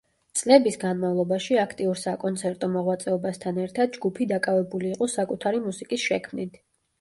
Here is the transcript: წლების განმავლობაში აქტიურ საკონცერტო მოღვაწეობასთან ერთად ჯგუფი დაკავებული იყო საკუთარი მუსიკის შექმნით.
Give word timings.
წლების 0.39 0.77
განმავლობაში 0.83 1.59
აქტიურ 1.63 1.99
საკონცერტო 2.03 2.69
მოღვაწეობასთან 2.77 3.61
ერთად 3.67 3.93
ჯგუფი 3.99 4.29
დაკავებული 4.33 4.91
იყო 4.95 5.11
საკუთარი 5.19 5.63
მუსიკის 5.69 6.09
შექმნით. 6.09 6.59